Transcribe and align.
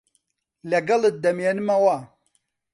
لەگەڵت 0.71 1.15
دەمێنمەوە. 1.23 1.97